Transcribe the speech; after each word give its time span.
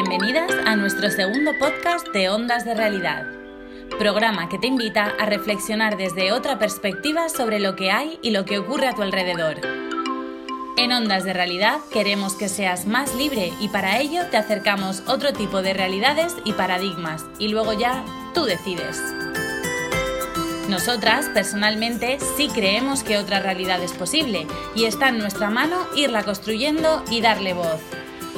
Bienvenidas 0.00 0.52
a 0.64 0.76
nuestro 0.76 1.10
segundo 1.10 1.58
podcast 1.58 2.06
de 2.10 2.28
Ondas 2.28 2.64
de 2.64 2.72
Realidad, 2.72 3.26
programa 3.98 4.48
que 4.48 4.56
te 4.56 4.68
invita 4.68 5.12
a 5.18 5.26
reflexionar 5.26 5.96
desde 5.96 6.30
otra 6.30 6.56
perspectiva 6.56 7.28
sobre 7.28 7.58
lo 7.58 7.74
que 7.74 7.90
hay 7.90 8.16
y 8.22 8.30
lo 8.30 8.44
que 8.44 8.58
ocurre 8.60 8.86
a 8.86 8.94
tu 8.94 9.02
alrededor. 9.02 9.56
En 10.76 10.92
Ondas 10.92 11.24
de 11.24 11.32
Realidad 11.32 11.80
queremos 11.92 12.34
que 12.34 12.48
seas 12.48 12.86
más 12.86 13.16
libre 13.16 13.52
y 13.60 13.70
para 13.70 13.98
ello 13.98 14.26
te 14.30 14.36
acercamos 14.36 15.02
otro 15.08 15.32
tipo 15.32 15.62
de 15.62 15.74
realidades 15.74 16.36
y 16.44 16.52
paradigmas 16.52 17.26
y 17.40 17.48
luego 17.48 17.72
ya 17.72 18.04
tú 18.34 18.44
decides. 18.44 19.02
Nosotras, 20.68 21.28
personalmente, 21.34 22.18
sí 22.36 22.46
creemos 22.54 23.02
que 23.02 23.18
otra 23.18 23.40
realidad 23.40 23.82
es 23.82 23.94
posible 23.94 24.46
y 24.76 24.84
está 24.84 25.08
en 25.08 25.18
nuestra 25.18 25.50
mano 25.50 25.88
irla 25.96 26.22
construyendo 26.22 27.02
y 27.10 27.20
darle 27.20 27.52
voz. 27.52 27.80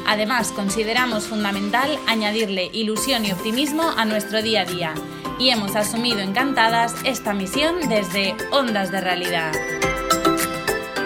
Además, 0.06 0.52
consideramos 0.52 1.24
fundamental 1.24 1.98
añadirle 2.06 2.70
ilusión 2.72 3.24
y 3.24 3.32
optimismo 3.32 3.82
a 3.96 4.04
nuestro 4.04 4.42
día 4.42 4.62
a 4.62 4.64
día 4.64 4.94
y 5.38 5.50
hemos 5.50 5.76
asumido 5.76 6.20
encantadas 6.20 6.94
esta 7.04 7.32
misión 7.32 7.88
desde 7.88 8.34
Ondas 8.50 8.90
de 8.90 9.00
Realidad. 9.00 9.52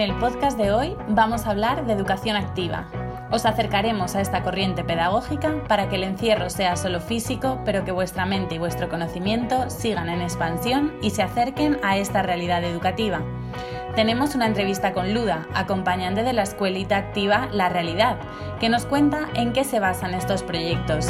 En 0.00 0.08
el 0.08 0.16
podcast 0.16 0.56
de 0.56 0.72
hoy 0.72 0.96
vamos 1.08 1.44
a 1.44 1.50
hablar 1.50 1.84
de 1.84 1.92
educación 1.92 2.34
activa, 2.34 2.86
os 3.30 3.44
acercaremos 3.44 4.14
a 4.14 4.22
esta 4.22 4.42
corriente 4.42 4.82
pedagógica 4.82 5.62
para 5.68 5.90
que 5.90 5.96
el 5.96 6.04
encierro 6.04 6.48
sea 6.48 6.76
solo 6.76 7.00
físico, 7.00 7.60
pero 7.66 7.84
que 7.84 7.92
vuestra 7.92 8.24
mente 8.24 8.54
y 8.54 8.58
vuestro 8.58 8.88
conocimiento 8.88 9.68
sigan 9.68 10.08
en 10.08 10.22
expansión 10.22 10.94
y 11.02 11.10
se 11.10 11.22
acerquen 11.22 11.76
a 11.82 11.98
esta 11.98 12.22
realidad 12.22 12.64
educativa. 12.64 13.20
Tenemos 13.94 14.34
una 14.34 14.46
entrevista 14.46 14.94
con 14.94 15.12
Luda, 15.12 15.46
acompañante 15.52 16.22
de 16.22 16.32
la 16.32 16.44
escuelita 16.44 16.96
activa 16.96 17.50
La 17.52 17.68
Realidad, 17.68 18.16
que 18.58 18.70
nos 18.70 18.86
cuenta 18.86 19.28
en 19.34 19.52
qué 19.52 19.64
se 19.64 19.80
basan 19.80 20.14
estos 20.14 20.42
proyectos. 20.42 21.08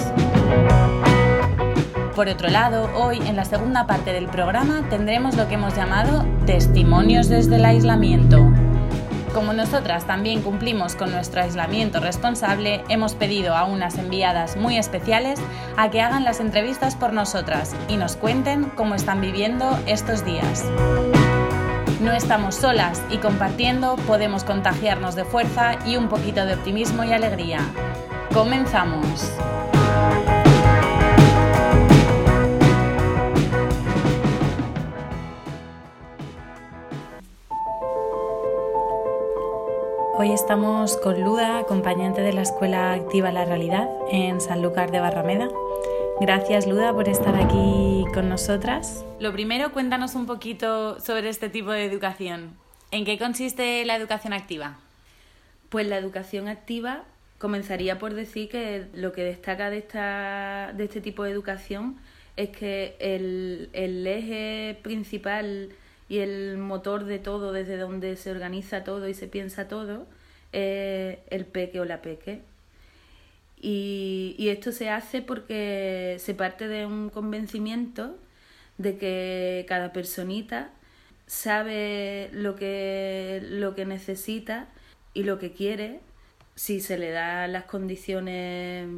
Por 2.17 2.27
otro 2.27 2.49
lado, 2.49 2.91
hoy 2.97 3.19
en 3.25 3.37
la 3.37 3.45
segunda 3.45 3.87
parte 3.87 4.13
del 4.13 4.27
programa 4.27 4.83
tendremos 4.91 5.37
lo 5.37 5.47
que 5.47 5.55
hemos 5.55 5.77
llamado 5.77 6.27
Testimonios 6.45 7.29
desde 7.29 7.55
el 7.55 7.65
aislamiento. 7.65 8.51
Como 9.35 9.53
nosotras 9.53 10.07
también 10.07 10.43
cumplimos 10.43 10.97
con 10.97 11.13
nuestro 11.13 11.43
aislamiento 11.43 12.01
responsable, 12.01 12.83
hemos 12.89 13.15
pedido 13.15 13.55
a 13.55 13.65
unas 13.65 13.97
enviadas 13.97 14.57
muy 14.57 14.77
especiales 14.77 15.39
a 15.77 15.89
que 15.91 16.01
hagan 16.01 16.25
las 16.25 16.41
entrevistas 16.41 16.97
por 16.97 17.13
nosotras 17.13 17.77
y 17.89 17.97
nos 17.97 18.17
cuenten 18.17 18.65
cómo 18.71 18.97
están 18.97 19.21
viviendo 19.21 19.79
estos 19.87 20.25
días. 20.25 20.65
No 22.01 22.13
estamos 22.13 22.57
solas 22.57 23.03
y 23.11 23.19
compartiendo 23.19 23.97
podemos 24.07 24.43
contagiarnos 24.43 25.15
de 25.15 25.25
fuerza 25.25 25.79
y 25.87 25.97
un 25.97 26.09
poquito 26.09 26.45
de 26.45 26.55
optimismo 26.55 27.05
y 27.05 27.13
alegría. 27.13 27.61
Comenzamos. 28.33 29.31
Hoy 40.23 40.33
estamos 40.33 40.99
con 40.99 41.19
Luda, 41.25 41.61
acompañante 41.61 42.21
de 42.21 42.35
la 42.35 42.43
Escuela 42.43 42.93
Activa 42.93 43.33
La 43.33 43.47
Realidad 43.47 43.89
en 44.11 44.43
Sanlúcar 44.43 44.91
de 44.91 45.01
Barrameda. 45.01 45.49
Gracias 46.21 46.67
Luda 46.67 46.93
por 46.93 47.09
estar 47.09 47.35
aquí 47.37 48.05
con 48.13 48.29
nosotras. 48.29 49.07
Lo 49.19 49.33
primero, 49.33 49.73
cuéntanos 49.73 50.15
un 50.17 50.27
poquito 50.27 51.01
sobre 51.01 51.31
este 51.31 51.49
tipo 51.49 51.73
de 51.73 51.87
educación. 51.87 52.55
¿En 52.91 53.07
qué 53.07 53.17
consiste 53.17 53.83
la 53.87 53.97
educación 53.97 54.35
activa? 54.35 54.77
Pues 55.71 55.87
la 55.87 55.97
educación 55.97 56.49
activa 56.49 57.05
comenzaría 57.39 57.99
por 57.99 58.13
decir 58.13 58.51
que 58.51 58.89
lo 58.93 59.13
que 59.13 59.25
destaca 59.25 59.71
de, 59.71 59.79
esta, 59.79 60.75
de 60.77 60.85
este 60.85 61.01
tipo 61.01 61.25
de 61.25 61.31
educación 61.31 61.97
es 62.37 62.51
que 62.51 62.95
el, 63.01 63.71
el 63.73 64.07
eje 64.07 64.79
principal 64.83 65.71
y 66.11 66.19
el 66.19 66.59
motor 66.59 67.05
de 67.05 67.21
todo, 67.21 67.53
desde 67.53 67.79
donde 67.79 68.17
se 68.17 68.33
organiza 68.33 68.83
todo 68.83 69.09
y 69.09 69.15
se 69.15 69.29
piensa 69.29 69.69
todo, 69.69 70.09
es 70.53 71.19
el 71.31 71.47
peque 71.47 71.79
o 71.79 71.85
la 71.85 72.03
peque. 72.03 72.41
Y, 73.63 74.49
esto 74.49 74.73
se 74.73 74.91
hace 74.91 75.23
porque 75.23 76.17
se 76.19 76.35
parte 76.35 76.67
de 76.67 76.85
un 76.85 77.11
convencimiento 77.11 78.17
de 78.77 78.99
que 78.99 79.65
cada 79.69 79.93
personita 79.93 80.73
sabe 81.29 82.31
lo 82.33 82.57
que, 82.57 83.41
lo 83.49 83.77
que 83.77 83.87
necesita 83.87 84.67
y 85.15 85.23
lo 85.23 85.39
que 85.39 85.53
quiere 85.53 86.01
si 86.57 86.81
se 86.81 86.99
le 86.99 87.13
da 87.13 87.47
las 87.47 87.65
condiciones 87.65 88.89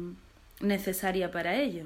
necesarias 0.61 1.29
para 1.29 1.55
ello, 1.57 1.85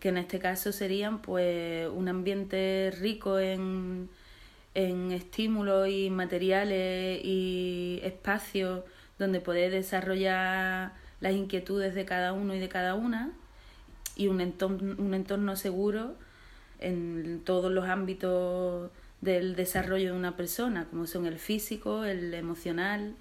que 0.00 0.08
en 0.08 0.16
este 0.16 0.40
caso 0.40 0.72
serían 0.72 1.22
pues 1.22 1.88
un 1.88 2.08
ambiente 2.08 2.92
rico 3.00 3.38
en 3.38 4.08
en 4.76 5.10
estímulos 5.10 5.88
y 5.88 6.10
materiales 6.10 7.24
y 7.24 7.98
espacios 8.02 8.84
donde 9.18 9.40
poder 9.40 9.72
desarrollar 9.72 10.92
las 11.20 11.32
inquietudes 11.32 11.94
de 11.94 12.04
cada 12.04 12.34
uno 12.34 12.54
y 12.54 12.58
de 12.58 12.68
cada 12.68 12.94
una 12.94 13.32
y 14.16 14.26
un 14.28 14.42
entorno, 14.42 14.94
un 14.98 15.14
entorno 15.14 15.56
seguro 15.56 16.14
en 16.78 17.40
todos 17.42 17.72
los 17.72 17.88
ámbitos 17.88 18.90
del 19.22 19.56
desarrollo 19.56 20.12
de 20.12 20.18
una 20.18 20.36
persona, 20.36 20.84
como 20.90 21.06
son 21.06 21.24
el 21.24 21.38
físico, 21.38 22.04
el 22.04 22.34
emocional, 22.34 23.14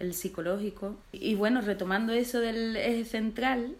el 0.00 0.12
psicológico. 0.12 0.96
Y 1.12 1.36
bueno, 1.36 1.60
retomando 1.60 2.14
eso 2.14 2.40
del 2.40 2.76
eje 2.76 3.04
central, 3.04 3.76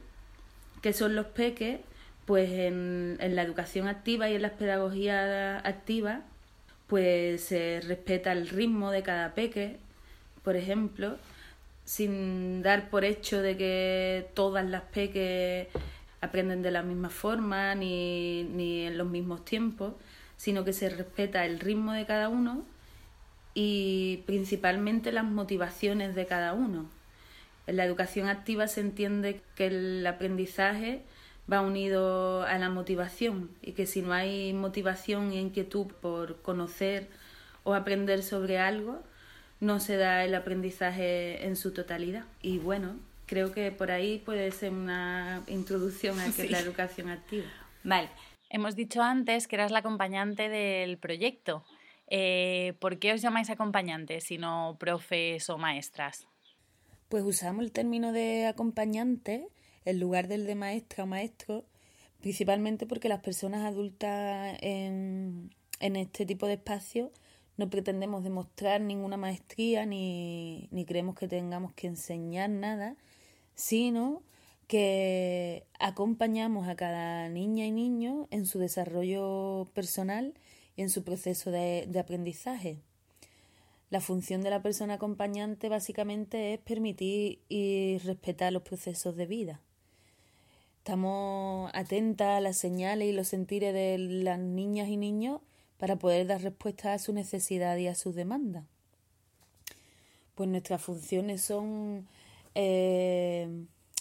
que 0.81 0.93
son 0.93 1.17
los 1.17 1.27
peques, 1.27 1.81
pues 2.25 2.51
en, 2.53 3.17
en 3.19 3.35
la 3.35 3.43
educación 3.43 3.89
activa 3.89 4.31
y 4.31 4.37
en 4.37 4.43
las 4.43 4.53
pedagogías 4.53 5.61
activas 5.65 6.21
pues 6.87 7.43
se 7.43 7.81
respeta 7.81 8.33
el 8.33 8.49
ritmo 8.49 8.91
de 8.91 9.03
cada 9.03 9.35
peque, 9.35 9.77
por 10.43 10.57
ejemplo, 10.57 11.17
sin 11.85 12.63
dar 12.63 12.91
por 12.91 13.05
hecho 13.05 13.43
de 13.43 13.57
que 13.57 14.29
todas 14.35 14.65
las 14.65 14.83
peques 14.83 15.69
aprenden 16.21 16.63
de 16.63 16.71
la 16.71 16.83
misma 16.83 17.11
forma 17.11 17.75
ni, 17.75 18.45
ni 18.45 18.83
en 18.83 18.99
los 18.99 19.09
mismos 19.09 19.45
tiempos, 19.45 19.95
sino 20.37 20.65
que 20.65 20.73
se 20.73 20.89
respeta 20.91 21.45
el 21.45 21.61
ritmo 21.61 21.93
de 21.93 22.07
cada 22.07 22.29
uno 22.29 22.65
y 23.55 24.23
principalmente 24.27 25.13
las 25.13 25.25
motivaciones 25.25 26.15
de 26.15 26.27
cada 26.27 26.53
uno. 26.53 26.87
En 27.67 27.77
la 27.77 27.85
educación 27.85 28.29
activa 28.29 28.69
se 28.69 28.81
entiende 28.81 29.41
que 29.57 29.67
el 29.67 30.07
aprendizaje 30.07 31.03
va 31.51 31.61
unido 31.61 32.43
a 32.43 32.59
la 32.59 32.71
motivación 32.71 33.51
y 33.63 33.73
que 33.73 33.87
si 33.87 34.03
no 34.03 34.13
hay 34.13 34.53
motivación 34.53 35.33
e 35.33 35.41
inquietud 35.41 35.87
por 36.01 36.43
conocer 36.43 37.09
o 37.63 37.75
aprender 37.75 38.23
sobre 38.23 38.59
algo, 38.59 39.03
no 39.61 39.81
se 39.81 39.97
da 39.97 40.25
el 40.25 40.35
aprendizaje 40.35 41.47
en 41.47 41.57
su 41.57 41.73
totalidad. 41.73 42.25
Y 42.43 42.59
bueno, 42.59 42.97
creo 43.27 43.53
que 43.53 43.71
por 43.73 43.91
ahí 43.91 44.19
puede 44.19 44.51
ser 44.51 44.73
una 44.73 45.43
introducción 45.47 46.19
a 46.21 46.31
que 46.33 46.49
la 46.49 46.59
educación 46.59 47.11
activa. 47.11 47.47
Vale, 47.85 48.09
hemos 48.51 48.77
dicho 48.77 49.03
antes 49.03 49.47
que 49.47 49.57
eras 49.57 49.71
la 49.71 49.81
acompañante 49.81 50.49
del 50.49 50.99
proyecto. 50.99 51.65
Eh, 52.09 52.75
¿Por 52.79 52.99
qué 52.99 53.13
os 53.13 53.23
llamáis 53.23 53.51
acompañantes 53.51 54.25
si 54.25 54.39
no 54.39 54.77
profes 54.79 55.49
o 55.51 55.59
maestras? 55.59 56.27
Pues 57.09 57.25
usamos 57.25 57.65
el 57.65 57.73
término 57.73 58.13
de 58.13 58.47
acompañante 58.47 59.47
en 59.87 60.01
lugar 60.01 60.29
del 60.29 60.47
de 60.47 60.55
maestra 60.55 61.05
o 61.05 61.07
maestro, 61.07 61.65
principalmente 62.21 62.87
porque 62.87 63.09
las 63.09 63.21
personas 63.21 63.65
adultas 63.65 64.59
en, 64.61 65.51
este 65.81 66.27
tipo 66.27 66.47
de 66.47 66.55
espacios 66.55 67.11
no 67.57 67.71
pretendemos 67.71 68.23
demostrar 68.23 68.83
ninguna 68.83 69.17
maestría 69.17 69.87
ni, 69.87 70.69
ni 70.71 70.85
creemos 70.85 71.15
que 71.15 71.29
tengamos 71.29 71.73
que 71.73 71.87
enseñar 71.87 72.51
nada, 72.51 72.97
sino 73.55 74.23
que 74.67 75.65
acompañamos 75.79 76.69
a 76.69 76.77
cada 76.77 77.29
niña 77.31 77.65
y 77.65 77.73
niño 77.73 78.27
en 78.31 78.45
su 78.45 78.59
desarrollo 78.59 79.71
personal 79.73 80.35
y 80.77 80.83
en 80.83 80.91
su 80.91 81.05
proceso 81.05 81.51
de 81.51 81.99
aprendizaje. 81.99 82.81
La 83.89 84.01
función 84.01 84.43
de 84.43 84.51
la 84.51 84.63
persona 84.63 84.95
acompañante 84.95 85.69
básicamente 85.69 86.55
es 86.55 86.59
permitir 86.59 87.41
y 87.49 87.99
respetar 87.99 88.53
los 88.53 88.63
procesos 88.63 89.15
de 89.15 89.27
vida. 89.27 89.61
Estamos 90.87 91.69
atentas 91.75 92.37
a 92.37 92.41
las 92.41 92.57
señales 92.57 93.09
y 93.09 93.13
los 93.13 93.27
sentires 93.27 93.75
de 93.75 93.99
las 93.99 94.39
niñas 94.39 94.87
y 94.87 94.97
niños 94.97 95.41
para 95.79 95.97
poder 95.97 96.29
dar 96.29 96.41
respuesta 96.43 96.93
a 96.93 97.01
su 97.01 97.13
necesidad 97.13 97.77
y 97.77 97.89
a 97.89 97.97
sus 97.97 98.15
demandas. 98.15 98.63
Pues 100.37 100.49
nuestras 100.49 100.81
funciones 100.81 101.43
son 101.43 102.07
eh, 102.55 103.49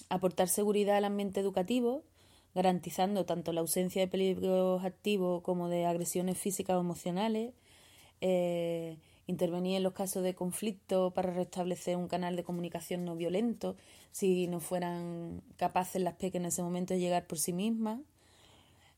aportar 0.10 0.48
seguridad 0.48 0.98
al 0.98 1.06
ambiente 1.06 1.40
educativo, 1.40 2.04
garantizando 2.54 3.26
tanto 3.26 3.52
la 3.52 3.62
ausencia 3.62 4.04
de 4.04 4.08
peligros 4.08 4.86
activos 4.86 5.42
como 5.42 5.70
de 5.70 5.88
agresiones 5.88 6.38
físicas 6.38 6.76
o 6.76 6.82
emocionales, 6.82 7.56
eh, 8.22 8.98
intervenir 9.28 9.78
en 9.78 9.84
los 9.84 9.94
casos 9.94 10.24
de 10.24 10.36
conflicto 10.36 11.12
para 11.12 11.32
restablecer 11.32 11.98
un 11.98 12.08
canal 12.08 12.36
de 12.36 12.44
comunicación 12.44 13.06
no 13.06 13.16
violento, 13.16 13.76
si 14.12 14.48
no 14.48 14.60
fueran 14.60 15.42
capaces 15.58 16.02
las 16.02 16.16
PEC 16.16 16.36
en 16.36 16.46
ese 16.46 16.64
momento 16.64 16.94
de 16.94 17.00
llegar 17.00 17.26
por 17.26 17.40
sí 17.40 17.54
mismas. 17.54 18.00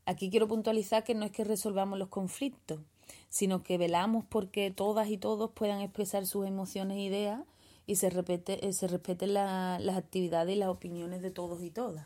Aquí 0.05 0.29
quiero 0.29 0.47
puntualizar 0.47 1.03
que 1.03 1.15
no 1.15 1.25
es 1.25 1.31
que 1.31 1.43
resolvamos 1.43 1.99
los 1.99 2.09
conflictos, 2.09 2.79
sino 3.29 3.63
que 3.63 3.77
velamos 3.77 4.25
porque 4.25 4.71
todas 4.71 5.09
y 5.09 5.17
todos 5.17 5.51
puedan 5.51 5.81
expresar 5.81 6.25
sus 6.25 6.45
emociones 6.45 6.97
e 6.97 7.01
ideas 7.01 7.41
y 7.85 7.95
se, 7.95 8.09
repete, 8.09 8.67
eh, 8.67 8.73
se 8.73 8.87
respeten 8.87 9.33
las 9.33 9.97
actividades 9.97 10.55
y 10.55 10.59
las 10.59 10.69
opiniones 10.69 11.21
de 11.21 11.31
todos 11.31 11.63
y 11.63 11.71
todas, 11.71 12.05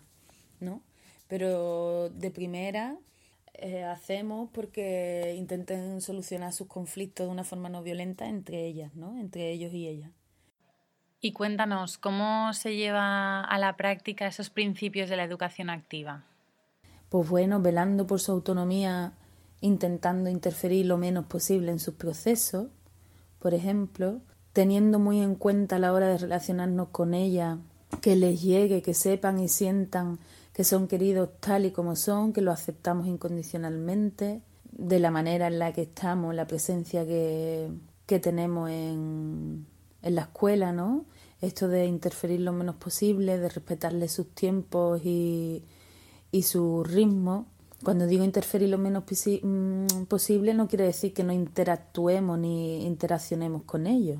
¿no? 0.59 0.81
Pero 1.27 2.09
de 2.09 2.29
primera 2.29 2.97
eh, 3.61 3.83
hacemos 3.83 4.49
porque 4.51 5.35
intenten 5.37 6.01
solucionar 6.01 6.51
sus 6.51 6.67
conflictos 6.67 7.27
de 7.27 7.31
una 7.31 7.43
forma 7.43 7.69
no 7.69 7.83
violenta 7.83 8.27
entre 8.27 8.65
ellas, 8.65 8.95
¿no? 8.95 9.19
Entre 9.19 9.51
ellos 9.51 9.71
y 9.73 9.87
ellas. 9.87 10.11
Y 11.19 11.33
cuéntanos, 11.33 11.99
¿cómo 11.99 12.51
se 12.53 12.75
lleva 12.75 13.41
a 13.41 13.59
la 13.59 13.77
práctica 13.77 14.25
esos 14.25 14.49
principios 14.49 15.09
de 15.09 15.17
la 15.17 15.23
educación 15.23 15.69
activa? 15.69 16.23
Pues 17.09 17.29
bueno, 17.29 17.61
velando 17.61 18.07
por 18.07 18.19
su 18.19 18.31
autonomía, 18.31 19.13
intentando 19.59 20.31
interferir 20.31 20.87
lo 20.87 20.97
menos 20.97 21.25
posible 21.25 21.71
en 21.71 21.79
sus 21.79 21.93
procesos, 21.93 22.69
por 23.37 23.53
ejemplo, 23.53 24.21
teniendo 24.53 24.97
muy 24.97 25.21
en 25.21 25.35
cuenta 25.35 25.75
a 25.75 25.79
la 25.79 25.93
hora 25.93 26.07
de 26.07 26.17
relacionarnos 26.17 26.89
con 26.89 27.13
ella, 27.13 27.59
que 27.99 28.15
les 28.15 28.41
llegue, 28.41 28.81
que 28.81 28.93
sepan 28.93 29.39
y 29.39 29.47
sientan 29.47 30.19
que 30.53 30.63
son 30.63 30.88
queridos 30.88 31.29
tal 31.39 31.65
y 31.65 31.71
como 31.71 31.95
son, 31.95 32.33
que 32.33 32.41
los 32.41 32.53
aceptamos 32.53 33.07
incondicionalmente, 33.07 34.41
de 34.71 34.99
la 34.99 35.11
manera 35.11 35.47
en 35.47 35.59
la 35.59 35.73
que 35.73 35.83
estamos, 35.83 36.33
la 36.35 36.47
presencia 36.47 37.05
que, 37.05 37.69
que 38.05 38.19
tenemos 38.19 38.69
en, 38.69 39.65
en 40.01 40.15
la 40.15 40.21
escuela, 40.21 40.71
¿no? 40.71 41.05
Esto 41.41 41.67
de 41.67 41.85
interferir 41.85 42.41
lo 42.41 42.53
menos 42.53 42.75
posible, 42.75 43.38
de 43.38 43.49
respetarle 43.49 44.07
sus 44.07 44.29
tiempos 44.29 45.01
y, 45.03 45.63
y 46.31 46.44
su 46.44 46.83
ritmo. 46.83 47.47
Cuando 47.83 48.05
digo 48.05 48.23
interferir 48.23 48.69
lo 48.69 48.77
menos 48.77 49.03
mm, 49.41 50.03
posible 50.07 50.53
no 50.53 50.67
quiere 50.67 50.85
decir 50.85 51.13
que 51.13 51.23
no 51.23 51.33
interactuemos 51.33 52.37
ni 52.37 52.85
interaccionemos 52.85 53.63
con 53.63 53.87
ellos, 53.87 54.19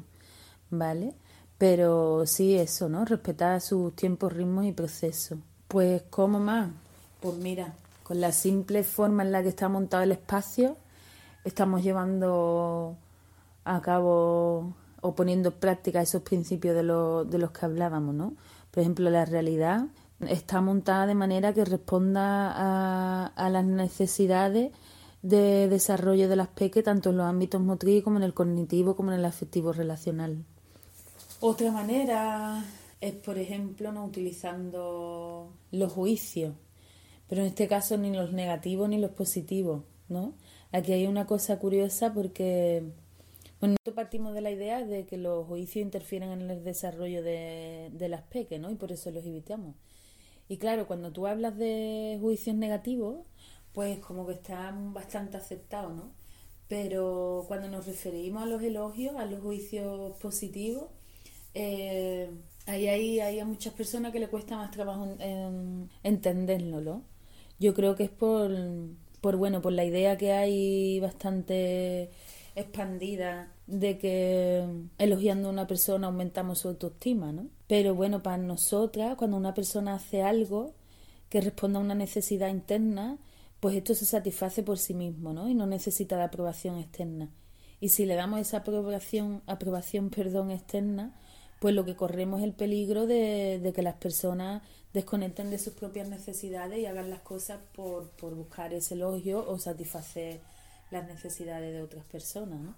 ¿vale? 0.71 1.13
Pero 1.62 2.25
sí 2.25 2.56
eso, 2.56 2.90
¿no? 2.90 3.06
Respetar 3.06 3.62
sus 3.62 3.96
tiempos, 3.96 4.34
ritmos 4.34 4.66
y 4.66 4.72
procesos. 4.72 5.38
Pues, 5.68 6.02
¿cómo 6.10 6.40
más? 6.40 6.72
Pues 7.19 7.36
mira, 7.36 7.75
con 8.02 8.19
la 8.19 8.31
simple 8.31 8.84
forma 8.84 9.22
en 9.22 9.31
la 9.31 9.44
que 9.44 9.50
está 9.50 9.69
montado 9.69 10.02
el 10.02 10.12
espacio, 10.12 10.75
estamos 11.44 11.84
llevando 11.84 12.96
a 13.63 13.80
cabo 13.80 14.74
o 15.02 15.13
poniendo 15.13 15.50
en 15.50 15.56
práctica 15.60 16.02
esos 16.02 16.24
principios 16.24 16.74
de, 16.74 16.81
de 16.81 17.38
los 17.38 17.52
que 17.52 17.63
hablábamos, 17.63 18.16
¿no? 18.16 18.34
Por 18.72 18.81
ejemplo, 18.81 19.08
la 19.12 19.25
realidad 19.25 19.86
está 20.28 20.62
montada 20.62 21.06
de 21.06 21.13
manera 21.13 21.54
que 21.54 21.63
responda 21.63 22.52
a, 22.56 23.28
a 23.36 23.50
las 23.52 23.66
necesidades 23.66 24.72
de 25.22 25.68
desarrollo 25.68 26.28
de 26.28 26.38
las 26.38 26.48
peques, 26.48 26.84
tanto 26.84 27.12
en 27.12 27.18
los 27.18 27.28
ámbitos 27.28 27.62
motriz 27.62 28.04
como 28.04 28.18
en 28.18 28.24
el 28.24 28.34
cognitivo, 28.34 28.96
como 28.96 29.12
en 29.12 29.19
el 29.19 29.25
afectivo 29.25 29.74
relacional. 29.74 30.44
Otra 31.43 31.71
manera 31.71 32.63
es, 33.01 33.13
por 33.15 33.39
ejemplo, 33.39 33.91
no 33.91 34.05
utilizando 34.05 35.51
los 35.71 35.91
juicios, 35.91 36.53
pero 37.27 37.41
en 37.41 37.47
este 37.47 37.67
caso 37.67 37.97
ni 37.97 38.13
los 38.13 38.31
negativos 38.31 38.88
ni 38.88 38.99
los 38.99 39.09
positivos, 39.09 39.83
¿no? 40.07 40.35
Aquí 40.71 40.93
hay 40.93 41.07
una 41.07 41.25
cosa 41.25 41.57
curiosa 41.57 42.13
porque, 42.13 42.83
bueno, 43.59 43.75
partimos 43.95 44.35
de 44.35 44.41
la 44.41 44.51
idea 44.51 44.85
de 44.85 45.07
que 45.07 45.17
los 45.17 45.47
juicios 45.47 45.83
interfieren 45.83 46.29
en 46.29 46.51
el 46.51 46.63
desarrollo 46.63 47.23
de, 47.23 47.89
las 48.07 48.21
peques, 48.21 48.61
¿no? 48.61 48.69
Y 48.69 48.75
por 48.75 48.91
eso 48.91 49.09
los 49.09 49.25
evitamos. 49.25 49.75
Y 50.47 50.57
claro, 50.57 50.85
cuando 50.85 51.11
tú 51.11 51.25
hablas 51.25 51.57
de 51.57 52.19
juicios 52.21 52.55
negativos, 52.55 53.25
pues 53.73 53.97
como 53.97 54.27
que 54.27 54.33
están 54.33 54.93
bastante 54.93 55.38
aceptados, 55.38 55.95
¿no? 55.95 56.11
Pero 56.67 57.45
cuando 57.47 57.67
nos 57.67 57.88
referimos 57.88 58.43
a 58.43 58.45
los 58.45 58.61
elogios, 58.61 59.15
a 59.15 59.25
los 59.25 59.41
juicios 59.41 60.15
positivos, 60.19 60.85
eh, 61.53 62.30
ahí 62.65 62.88
hay, 62.88 63.19
hay 63.19 63.39
a 63.39 63.45
muchas 63.45 63.74
personas 63.74 64.12
que 64.12 64.19
le 64.19 64.30
cuesta 64.30 64.56
más 64.57 64.71
trabajo 64.71 65.07
en, 65.19 65.89
entenderlo, 66.03 66.81
¿no? 66.81 67.03
Yo 67.59 67.74
creo 67.74 67.95
que 67.95 68.03
es 68.06 68.09
por, 68.09 68.51
por, 69.21 69.38
bueno, 69.38 69.62
por 69.62 69.74
la 69.74 69.86
idea 69.86 70.18
que 70.18 70.31
hay 70.31 71.00
bastante 71.00 72.09
expandida 72.56 73.53
de 73.68 73.98
que 73.98 74.68
elogiando 74.98 75.48
a 75.48 75.51
una 75.51 75.68
persona 75.68 76.07
aumentamos 76.07 76.59
su 76.59 76.69
autoestima, 76.69 77.31
¿no? 77.31 77.48
Pero 77.68 77.95
bueno, 77.95 78.24
para 78.24 78.38
nosotras, 78.38 79.15
cuando 79.15 79.38
una 79.38 79.53
persona 79.53 79.95
hace 79.95 80.24
algo 80.24 80.74
que 81.30 81.42
responda 81.42 81.80
a 81.80 81.83
una 81.83 81.95
necesidad 81.95 82.50
interna, 82.50 83.18
pues 83.59 83.75
esto 83.75 83.94
se 83.94 84.06
satisface 84.06 84.63
por 84.63 84.80
sí 84.80 84.94
mismo, 84.94 85.33
¿no? 85.33 85.48
Y 85.48 85.53
no 85.56 85.68
necesita 85.68 86.18
de 86.18 86.24
aprobación 86.24 86.77
externa. 86.77 87.30
Y 87.80 87.89
si 87.89 88.06
le 88.06 88.15
damos 88.15 88.39
esa 88.39 88.57
aprobación, 88.57 89.42
aprobación 89.48 90.09
perdón, 90.09 90.51
externa, 90.51 91.15
pues 91.62 91.75
lo 91.75 91.86
que 91.86 91.96
corremos 91.96 92.40
es 92.40 92.46
el 92.48 92.54
peligro 92.54 93.06
de, 93.06 93.72
que 93.75 93.84
las 93.84 93.94
personas 93.94 94.63
desconecten 94.94 95.52
de 95.52 95.60
sus 95.60 95.74
propias 95.74 96.10
necesidades 96.10 96.80
y 96.80 96.88
hagan 96.88 97.12
las 97.12 97.19
cosas 97.19 97.60
por, 97.75 98.10
por 98.18 98.34
buscar 98.34 98.74
ese 98.74 98.96
elogio 98.96 99.48
o 99.48 99.60
satisfacer 99.60 100.42
las 100.90 101.08
necesidades 101.08 101.72
de 101.72 101.84
otras 101.84 102.04
personas. 102.06 102.60
¿no? 102.60 102.74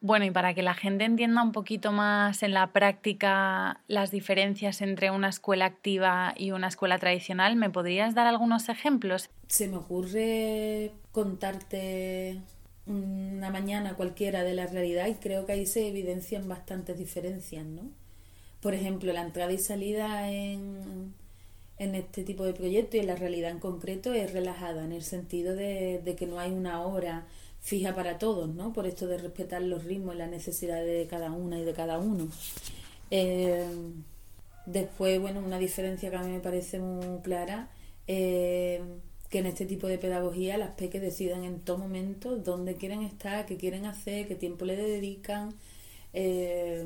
Bueno, 0.00 0.26
y 0.26 0.30
para 0.30 0.54
que 0.54 0.62
la 0.62 0.74
gente 0.74 1.06
entienda 1.06 1.42
un 1.42 1.50
poquito 1.50 1.90
más 1.90 2.44
en 2.44 2.54
la 2.54 2.68
práctica 2.68 3.80
las 3.88 4.12
diferencias 4.12 4.80
entre 4.80 5.10
una 5.10 5.28
escuela 5.28 5.64
activa 5.64 6.32
y 6.36 6.52
una 6.52 6.68
escuela 6.68 7.00
tradicional, 7.00 7.56
¿me 7.56 7.68
podrías 7.68 8.14
dar 8.14 8.28
algunos 8.28 8.68
ejemplos? 8.68 9.28
Se 9.48 9.66
me 9.66 9.78
ocurre 9.78 10.92
contarte 11.10 12.40
una 12.86 13.50
mañana 13.50 13.94
cualquiera 13.94 14.44
de 14.44 14.54
la 14.54 14.68
realidad 14.68 15.08
y 15.08 15.14
creo 15.14 15.46
que 15.46 15.52
ahí 15.52 15.66
se 15.66 15.88
evidencian 15.88 16.46
bastantes 16.46 16.96
diferencias, 16.96 17.66
¿no? 17.66 17.90
Por 18.60 18.74
ejemplo, 18.74 19.12
la 19.12 19.22
entrada 19.22 19.52
y 19.52 19.58
salida 19.58 20.30
en, 20.30 21.14
en 21.80 21.94
este 21.94 22.24
tipo 22.24 22.44
de 22.44 22.52
proyectos 22.52 22.96
y 22.96 22.98
en 22.98 23.06
la 23.06 23.16
realidad 23.16 23.50
en 23.50 23.58
concreto 23.58 24.12
es 24.12 24.32
relajada, 24.32 24.84
en 24.84 24.92
el 24.92 25.02
sentido 25.02 25.56
de, 25.56 26.14
que 26.18 26.26
no 26.26 26.38
hay 26.38 26.52
una 26.52 26.82
hora 26.82 27.26
fija 27.62 27.94
para 27.94 28.18
todos, 28.18 28.54
¿no? 28.54 28.74
Por 28.74 28.86
esto 28.86 29.06
de 29.06 29.16
respetar 29.16 29.62
los 29.62 29.84
ritmos 29.84 30.14
y 30.14 30.18
las 30.18 30.30
necesidades 30.30 30.86
de 30.86 31.06
cada 31.08 31.32
una 31.32 31.58
y 31.58 31.64
de 31.64 31.72
cada 31.72 31.98
uno. 31.98 32.28
Eh, 33.10 33.64
después, 34.66 35.18
bueno, 35.20 35.40
una 35.40 35.58
diferencia 35.58 36.10
que 36.10 36.16
a 36.16 36.22
mí 36.22 36.30
me 36.30 36.40
parece 36.40 36.78
muy 36.78 37.22
clara, 37.22 37.70
eh, 38.06 38.82
que 39.30 39.38
en 39.38 39.46
este 39.46 39.64
tipo 39.64 39.86
de 39.86 39.96
pedagogía 39.96 40.58
las 40.58 40.72
peques 40.72 41.00
decidan 41.00 41.44
en 41.44 41.60
todo 41.60 41.78
momento 41.78 42.36
dónde 42.36 42.74
quieren 42.74 43.00
estar, 43.02 43.46
qué 43.46 43.56
quieren 43.56 43.86
hacer, 43.86 44.28
qué 44.28 44.34
tiempo 44.34 44.66
le 44.66 44.76
dedican. 44.76 45.54
Eh, 46.12 46.84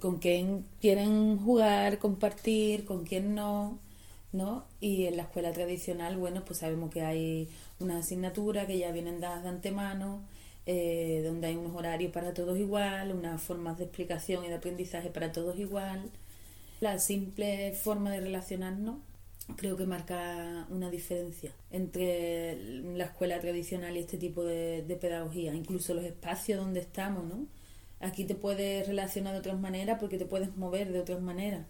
con 0.00 0.18
quién 0.18 0.64
quieren 0.80 1.38
jugar, 1.38 1.98
compartir, 1.98 2.84
con 2.84 3.04
quién 3.04 3.34
no, 3.34 3.78
¿no? 4.32 4.64
Y 4.80 5.06
en 5.06 5.16
la 5.16 5.24
escuela 5.24 5.52
tradicional, 5.52 6.16
bueno, 6.16 6.44
pues 6.44 6.60
sabemos 6.60 6.90
que 6.90 7.02
hay 7.02 7.48
unas 7.80 8.04
asignaturas 8.06 8.66
que 8.66 8.78
ya 8.78 8.92
vienen 8.92 9.20
dadas 9.20 9.42
de 9.42 9.48
antemano, 9.50 10.22
eh, 10.66 11.22
donde 11.24 11.48
hay 11.48 11.56
unos 11.56 11.74
horarios 11.74 12.12
para 12.12 12.34
todos 12.34 12.58
igual, 12.58 13.12
unas 13.12 13.42
formas 13.42 13.78
de 13.78 13.84
explicación 13.84 14.44
y 14.44 14.48
de 14.48 14.54
aprendizaje 14.54 15.10
para 15.10 15.32
todos 15.32 15.58
igual. 15.58 16.10
La 16.80 16.98
simple 16.98 17.72
forma 17.72 18.10
de 18.12 18.20
relacionarnos 18.20 18.98
creo 19.56 19.76
que 19.76 19.86
marca 19.86 20.66
una 20.70 20.90
diferencia 20.90 21.52
entre 21.70 22.56
la 22.96 23.04
escuela 23.04 23.40
tradicional 23.40 23.96
y 23.96 24.00
este 24.00 24.18
tipo 24.18 24.44
de, 24.44 24.82
de 24.82 24.96
pedagogía, 24.96 25.54
incluso 25.54 25.94
los 25.94 26.04
espacios 26.04 26.60
donde 26.60 26.80
estamos, 26.80 27.24
¿no? 27.24 27.46
Aquí 28.00 28.24
te 28.24 28.34
puedes 28.34 28.86
relacionar 28.86 29.32
de 29.32 29.40
otras 29.40 29.58
maneras 29.58 29.98
porque 29.98 30.18
te 30.18 30.26
puedes 30.26 30.56
mover 30.56 30.92
de 30.92 31.00
otras 31.00 31.20
maneras. 31.20 31.66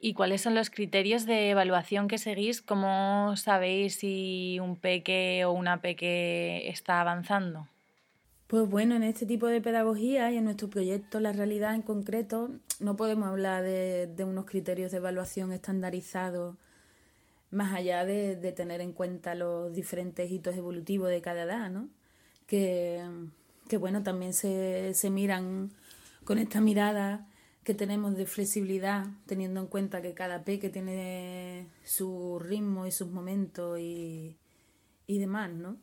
¿Y 0.00 0.14
cuáles 0.14 0.42
son 0.42 0.54
los 0.54 0.70
criterios 0.70 1.26
de 1.26 1.50
evaluación 1.50 2.06
que 2.06 2.18
seguís? 2.18 2.62
¿Cómo 2.62 3.36
sabéis 3.36 3.96
si 3.96 4.58
un 4.60 4.76
peque 4.76 5.44
o 5.44 5.52
una 5.52 5.80
peque 5.80 6.68
está 6.68 7.00
avanzando? 7.00 7.66
Pues 8.46 8.68
bueno, 8.68 8.94
en 8.94 9.02
este 9.02 9.26
tipo 9.26 9.48
de 9.48 9.60
pedagogía 9.60 10.30
y 10.30 10.36
en 10.36 10.44
nuestro 10.44 10.70
proyecto 10.70 11.18
La 11.18 11.32
Realidad 11.32 11.74
en 11.74 11.82
concreto, 11.82 12.50
no 12.78 12.96
podemos 12.96 13.28
hablar 13.28 13.64
de, 13.64 14.24
unos 14.24 14.46
criterios 14.46 14.92
de 14.92 14.98
evaluación 14.98 15.52
estandarizados 15.52 16.56
más 17.50 17.74
allá 17.74 18.04
de, 18.04 18.36
tener 18.52 18.80
en 18.80 18.92
cuenta 18.92 19.34
los 19.34 19.74
diferentes 19.74 20.30
hitos 20.30 20.56
evolutivos 20.56 21.10
de 21.10 21.20
cada 21.20 21.42
edad, 21.42 21.70
¿no? 21.70 21.88
Que, 23.68 23.76
bueno, 23.76 24.02
también 24.02 24.32
se, 24.32 24.94
se 24.94 25.10
miran 25.10 25.70
con 26.24 26.38
esta 26.38 26.60
mirada 26.60 27.28
que 27.64 27.74
tenemos 27.74 28.16
de 28.16 28.26
flexibilidad, 28.26 29.06
teniendo 29.26 29.60
en 29.60 29.66
cuenta 29.66 30.00
que 30.00 30.14
cada 30.14 30.42
peque 30.44 30.70
tiene 30.70 31.68
su 31.84 32.38
ritmo 32.38 32.86
y 32.86 32.90
sus 32.90 33.08
momentos 33.08 33.78
y, 33.78 34.38
y 35.06 35.18
demás, 35.18 35.50
¿no? 35.52 35.76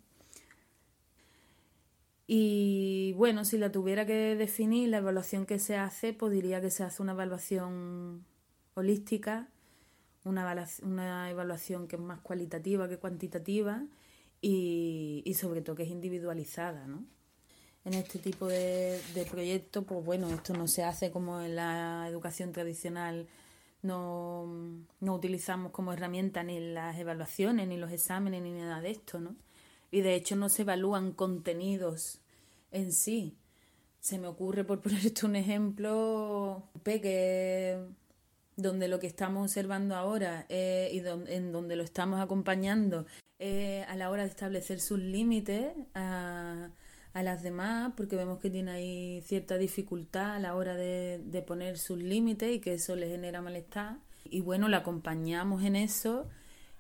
Y 2.28 3.14
bueno, 3.18 3.46
si 3.46 3.58
la 3.58 3.72
tuviera 3.72 4.06
que 4.06 4.36
definir, 4.36 4.90
la 4.90 4.98
evaluación 4.98 5.46
que 5.46 5.60
se 5.60 5.78
hace, 5.78 6.14
pues 6.14 6.32
diría 6.34 6.60
que 6.60 6.72
se 6.72 6.84
hace 6.84 7.04
una 7.04 7.12
evaluación 7.12 8.26
holística, 8.74 9.48
una, 10.24 10.68
una 10.82 11.30
evaluación 11.30 11.88
que 11.88 11.98
es 11.98 12.02
más 12.02 12.20
cualitativa 12.22 12.90
que 12.90 12.98
cuantitativa 12.98 13.84
y, 14.42 15.22
y 15.24 15.34
sobre 15.36 15.62
todo 15.62 15.76
que 15.76 15.84
es 15.84 15.90
individualizada, 15.92 16.88
¿no? 16.88 17.06
En 17.86 17.94
este 17.94 18.20
tipo 18.20 18.48
de, 18.48 19.00
de 19.14 19.26
proyectos, 19.26 19.86
pues 19.88 20.04
bueno, 20.04 20.30
esto 20.30 20.54
no 20.54 20.68
se 20.68 20.84
hace 20.84 21.12
como 21.12 21.42
en 21.42 21.56
la 21.56 22.08
educación 22.10 22.52
tradicional, 22.52 23.28
no, 23.84 24.48
no 25.00 25.14
utilizamos 25.14 25.72
como 25.72 25.94
herramienta 25.94 26.44
ni 26.44 26.60
las 26.60 26.98
evaluaciones, 26.98 27.68
ni 27.68 27.78
los 27.78 27.92
exámenes, 27.92 28.42
ni 28.42 28.52
nada 28.52 28.82
de 28.82 28.92
esto, 28.92 29.20
¿no? 29.20 29.36
y 29.96 30.02
de 30.02 30.16
hecho 30.16 30.36
no 30.36 30.50
se 30.50 30.64
evalúan 30.64 31.14
contenidos 31.14 32.20
en 32.72 32.92
sí. 32.92 33.38
Se 34.02 34.20
me 34.20 34.28
ocurre, 34.28 34.66
por 34.66 34.82
ponerte 34.84 35.26
un 35.26 35.38
ejemplo, 35.38 36.64
que 36.84 37.80
donde 38.58 38.90
lo 38.90 39.00
que 39.00 39.08
estamos 39.08 39.44
observando 39.44 39.96
ahora 39.96 40.46
eh, 40.50 40.90
y 40.92 41.00
en 41.32 41.54
donde 41.54 41.78
lo 41.78 41.84
estamos 41.84 42.20
acompañando 42.20 43.06
a 43.40 43.96
la 43.96 44.10
hora 44.10 44.24
de 44.24 44.30
establecer 44.30 44.82
sus 44.82 45.00
límites 45.00 45.74
a, 45.94 46.70
a, 47.16 47.24
las 47.24 47.42
demás, 47.42 47.94
porque 47.98 48.16
vemos 48.16 48.40
que 48.40 48.50
tiene 48.50 48.72
ahí 48.72 49.22
cierta 49.26 49.58
dificultad 49.58 50.36
a 50.36 50.40
la 50.40 50.56
hora 50.56 50.76
de, 50.76 51.22
de 51.24 51.42
poner 51.42 51.78
sus 51.78 51.98
límites 51.98 52.54
y 52.54 52.60
que 52.60 52.74
eso 52.74 52.96
le 52.96 53.10
genera 53.10 53.42
malestar. 53.42 53.98
Y 54.26 54.42
bueno, 54.42 54.68
la 54.68 54.78
acompañamos 54.78 55.64
en 55.64 55.76
eso 55.76 56.28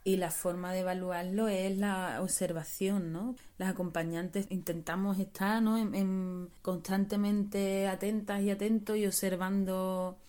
y 0.07 0.17
la 0.17 0.29
forma 0.29 0.71
de 0.71 0.81
evaluarlo 0.81 1.47
es 1.47 1.75
la 1.75 2.21
observación, 2.21 3.11
¿no? 3.11 3.35
Las 3.57 3.69
acompañantes 3.69 4.45
intentamos 4.51 5.17
estar 5.17 5.63
¿no? 5.63 5.79
en, 5.79 6.49
constantemente 6.61 7.87
atentas 7.87 8.41
y 8.43 8.51
atentos 8.51 8.97
y 8.97 9.07
observando 9.07 10.19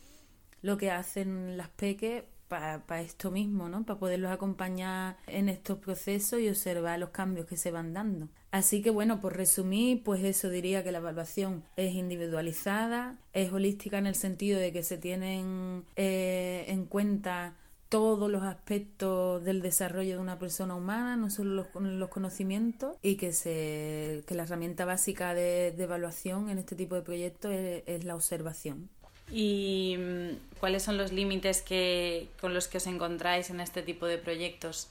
lo 0.62 0.78
que 0.78 0.90
hacen 0.90 1.58
las 1.58 1.68
peques 1.68 2.24
para 2.48 3.00
esto 3.00 3.30
mismo, 3.30 3.68
¿no? 3.68 3.84
Para 3.84 3.98
poderlos 3.98 4.30
acompañar 4.30 5.16
en 5.26 5.48
estos 5.48 5.78
procesos 5.78 6.40
y 6.40 6.48
observar 6.48 6.98
los 6.98 7.10
cambios 7.10 7.46
que 7.46 7.56
se 7.56 7.70
van 7.70 7.92
dando. 7.92 8.28
Así 8.50 8.80
que 8.80 8.90
bueno, 8.90 9.20
por 9.20 9.36
resumir, 9.36 10.02
pues 10.02 10.24
eso 10.24 10.48
diría 10.48 10.82
que 10.82 10.92
la 10.92 10.98
evaluación 10.98 11.64
es 11.76 11.94
individualizada, 11.94 13.18
es 13.32 13.52
holística 13.52 13.98
en 13.98 14.06
el 14.06 14.14
sentido 14.14 14.58
de 14.58 14.72
que 14.72 14.82
se 14.82 14.96
tienen 14.96 15.84
eh, 15.96 16.64
en 16.68 16.86
cuenta 16.86 17.54
todos 17.88 18.30
los 18.30 18.42
aspectos 18.42 19.44
del 19.44 19.62
desarrollo 19.62 20.14
de 20.14 20.20
una 20.20 20.38
persona 20.38 20.74
humana, 20.74 21.16
no 21.16 21.30
solo 21.30 21.66
los, 21.74 21.82
los 21.82 22.08
conocimientos, 22.08 22.96
y 23.02 23.16
que, 23.16 23.32
se, 23.32 24.24
que 24.26 24.34
la 24.34 24.42
herramienta 24.42 24.84
básica 24.84 25.34
de, 25.34 25.68
evaluación 25.68 26.48
en 26.48 26.58
este 26.58 26.74
tipo 26.74 26.94
de 26.94 27.02
proyectos 27.02 27.52
es, 27.52 28.04
la 28.04 28.14
observación. 28.14 28.88
¿Y 29.30 29.96
mm, 29.98 30.58
cuáles 30.60 30.82
son 30.82 30.96
los 30.96 31.12
límites 31.12 31.62
que, 31.62 32.28
con 32.40 32.54
los 32.54 32.68
que 32.68 32.78
os 32.78 32.86
encontráis 32.86 33.50
en 33.50 33.60
este 33.60 33.82
tipo 33.82 34.06
de 34.06 34.18
proyectos? 34.18 34.88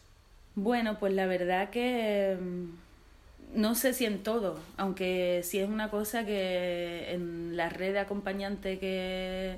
Bueno, 0.55 0.97
pues 0.99 1.13
la 1.13 1.25
verdad 1.25 1.69
que 1.69 2.37
mm, 2.39 3.59
no 3.59 3.75
sé 3.75 3.93
si 3.93 4.05
en 4.05 4.23
todo, 4.23 4.59
aunque 4.77 5.41
sí 5.43 5.59
es 5.59 5.69
una 5.69 5.89
cosa 5.89 6.25
que 6.25 7.13
en 7.13 7.55
la 7.55 7.69
red 7.69 7.93
de 7.93 7.99
acompañante 7.99 8.79
que 8.79 9.57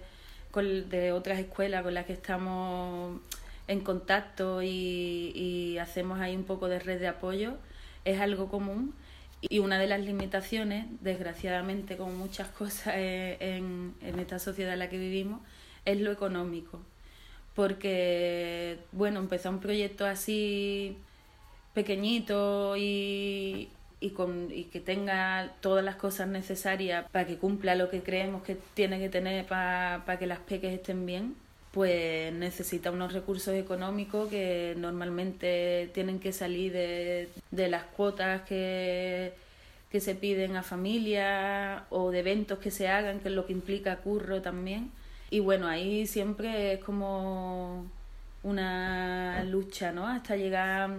de 0.64 1.12
otras 1.12 1.40
escuelas 1.40 1.84
con 1.84 1.94
las 1.94 2.06
que 2.06 2.14
estamos 2.14 3.20
en 3.68 3.82
contacto 3.82 4.64
y, 4.64 5.78
hacemos 5.80 6.20
ahí 6.20 6.36
un 6.36 6.46
poco 6.46 6.68
de 6.68 6.80
red 6.80 7.00
de 7.00 7.08
apoyo, 7.08 7.58
es 8.06 8.20
algo 8.20 8.50
común. 8.50 8.94
Y 9.42 9.60
una 9.60 9.78
de 9.80 9.88
las 9.88 10.02
limitaciones, 10.02 10.88
desgraciadamente, 11.02 11.98
como 11.98 12.12
muchas 12.14 12.48
cosas 12.60 12.96
en, 12.96 13.94
en 14.02 14.20
esta 14.20 14.40
sociedad 14.40 14.74
en 14.74 14.80
la 14.80 14.90
que 14.90 14.98
vivimos, 14.98 15.42
es 15.86 16.00
lo 16.02 16.12
económico. 16.12 16.82
Porque, 17.56 18.80
bueno, 18.92 19.20
empezó 19.20 19.50
un 19.50 19.60
proyecto 19.60 20.06
así 20.06 20.98
pequeñito 21.74 22.76
y, 22.78 23.70
y, 24.00 24.10
con, 24.12 24.52
y 24.52 24.66
que 24.66 24.80
tenga 24.80 25.54
todas 25.62 25.84
las 25.84 25.96
cosas 25.96 26.28
necesarias 26.28 27.06
para 27.12 27.26
que 27.26 27.38
cumpla 27.38 27.76
lo 27.76 27.90
que 27.90 28.02
creemos 28.02 28.44
que 28.44 28.58
tiene 28.74 29.00
que 29.00 29.10
tener 29.10 29.46
para, 29.46 30.04
para 30.06 30.20
que 30.20 30.28
las 30.28 30.40
peques 30.40 30.74
estén 30.74 31.06
bien, 31.06 31.36
pues 31.78 32.34
necesita 32.34 32.90
unos 32.90 33.14
recursos 33.14 33.54
económicos 33.54 34.30
que 34.30 34.74
normalmente 34.80 35.92
tienen 35.94 36.20
que 36.20 36.34
salir 36.34 36.74
de, 36.74 37.30
de 37.52 37.70
las 37.70 37.84
cuotas 37.84 38.42
que, 38.50 39.34
que 39.92 40.00
se 40.00 40.16
piden 40.16 40.56
a 40.56 40.64
familias 40.64 41.84
o 41.92 42.10
de 42.10 42.22
eventos 42.22 42.58
que 42.58 42.72
se 42.72 42.88
hagan, 42.88 43.20
que 43.20 43.28
es 43.28 43.36
lo 43.36 43.46
que 43.46 43.54
implica 43.54 43.98
curro 43.98 44.42
también. 44.42 44.90
Y 45.30 45.40
bueno, 45.40 45.68
ahí 45.68 46.08
siempre 46.08 46.74
es 46.74 46.84
como 46.84 47.86
una 48.42 49.44
lucha, 49.44 49.92
¿no? 49.92 50.08
Hasta 50.08 50.36
llegar 50.36 50.90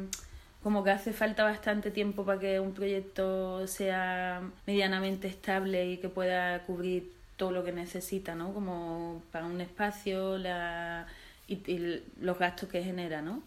como 0.62 0.84
que 0.84 0.92
hace 0.92 1.12
falta 1.12 1.42
bastante 1.42 1.90
tiempo 1.90 2.24
para 2.24 2.38
que 2.38 2.60
un 2.60 2.72
proyecto 2.72 3.66
sea 3.66 4.42
medianamente 4.64 5.26
estable 5.26 5.90
y 5.90 5.96
que 5.96 6.08
pueda 6.08 6.62
cubrir 6.66 7.17
todo 7.38 7.52
lo 7.52 7.64
que 7.64 7.72
necesita, 7.72 8.34
¿no? 8.34 8.52
Como 8.52 9.22
para 9.32 9.46
un 9.46 9.62
espacio 9.62 10.36
la, 10.36 11.06
y, 11.46 12.02
los 12.20 12.38
gastos 12.38 12.68
que 12.68 12.84
genera, 12.84 13.22
¿no? 13.22 13.42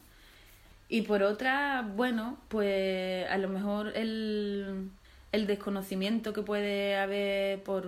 Y 0.90 1.04
por 1.04 1.22
otra, 1.22 1.88
bueno, 1.96 2.38
pues 2.50 3.30
a 3.30 3.38
lo 3.38 3.50
mejor 3.50 3.96
el, 3.96 4.90
el 5.32 5.48
desconocimiento 5.48 6.34
que 6.34 6.42
puede 6.42 6.98
haber 6.98 7.62
por 7.64 7.88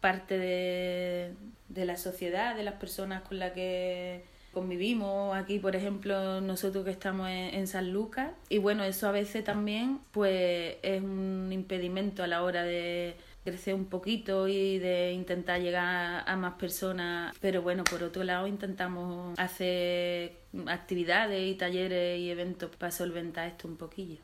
parte 0.00 0.38
de, 0.38 1.34
de 1.68 1.84
la 1.84 1.96
sociedad, 1.96 2.54
de 2.54 2.62
las 2.62 2.74
personas 2.74 3.22
con 3.22 3.38
las 3.38 3.52
que 3.52 4.24
convivimos 4.56 5.36
aquí, 5.36 5.58
por 5.58 5.76
ejemplo, 5.76 6.40
nosotros 6.40 6.86
que 6.86 6.90
estamos 6.90 7.28
en, 7.28 7.66
San 7.66 7.92
Lucas. 7.92 8.30
Y 8.48 8.56
bueno, 8.56 8.84
eso 8.84 9.06
a 9.06 9.12
veces 9.12 9.44
también 9.44 10.00
pues 10.12 10.76
es 10.82 11.02
un 11.02 11.50
impedimento 11.52 12.22
a 12.22 12.26
la 12.26 12.42
hora 12.42 12.62
de 12.62 13.16
crecer 13.46 13.74
un 13.74 13.86
poquito 13.86 14.48
y 14.48 14.78
de 14.78 15.12
intentar 15.12 15.60
llegar 15.60 16.24
a 16.26 16.36
más 16.36 16.54
personas. 16.54 17.34
Pero 17.40 17.62
bueno, 17.62 17.84
por 17.84 18.02
otro 18.02 18.24
lado 18.24 18.46
intentamos 18.46 19.38
hacer 19.38 20.32
actividades 20.66 21.46
y 21.48 21.54
talleres 21.54 22.18
y 22.20 22.30
eventos 22.30 22.74
para 22.76 22.92
solventar 22.92 23.48
esto 23.48 23.68
un 23.68 23.76
poquillo. 23.76 24.18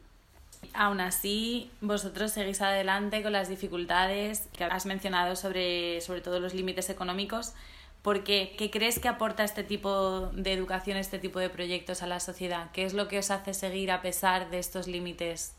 Aún 0.75 1.01
así, 1.01 1.71
vosotros 1.81 2.33
seguís 2.33 2.61
adelante 2.61 3.23
con 3.23 3.33
las 3.33 3.49
dificultades 3.49 4.49
que 4.57 4.65
has 4.65 4.87
mencionado 4.87 5.37
sobre, 5.37 6.01
sobre 6.01 6.21
todo 6.21 6.41
los 6.41 6.55
límites 6.55 6.91
económicos. 6.91 7.55
¿Por 8.03 8.25
qué? 8.25 8.55
¿Qué 8.59 8.71
crees 8.71 8.99
que 8.99 9.09
aporta 9.09 9.45
este 9.45 9.63
tipo 9.63 10.31
de 10.33 10.53
educación, 10.53 10.97
este 10.97 11.19
tipo 11.19 11.39
de 11.39 11.51
proyectos 11.51 12.03
a 12.03 12.07
la 12.07 12.21
sociedad? 12.21 12.71
¿Qué 12.73 12.85
es 12.85 12.95
lo 12.95 13.07
que 13.07 13.19
os 13.19 13.31
hace 13.31 13.55
seguir 13.55 13.93
a 13.93 14.03
pesar 14.03 14.51
de 14.51 14.59
estos 14.59 14.89
límites? 14.89 15.55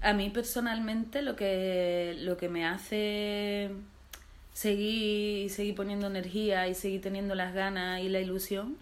A 0.00 0.12
mí 0.12 0.30
personalmente 0.30 1.22
lo 1.22 1.36
que, 1.36 2.16
lo 2.18 2.36
que 2.36 2.48
me 2.48 2.66
hace 2.66 3.70
seguir, 4.52 5.50
seguir 5.50 5.74
poniendo 5.74 6.06
energía 6.06 6.68
y 6.68 6.74
seguir 6.74 7.00
teniendo 7.00 7.34
las 7.34 7.54
ganas 7.54 8.00
y 8.00 8.08
la 8.08 8.20
ilusión 8.20 8.76